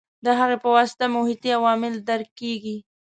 د 0.25 0.27
هغې 0.39 0.57
په 0.63 0.69
واسطه 0.75 1.05
محیطي 1.15 1.49
عوامل 1.59 1.93
درک 2.09 2.29
کېږي. 2.39 2.77